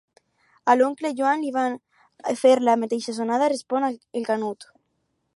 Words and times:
A 0.73 0.75
l'oncle 0.77 1.09
Joan 1.17 1.43
li 1.43 1.51
va 1.57 1.65
fer 2.39 2.53
la 2.69 2.75
mateixa 2.85 3.15
sonada, 3.19 3.51
respon 3.53 3.85
el 3.91 4.25
Canut. 4.31 4.67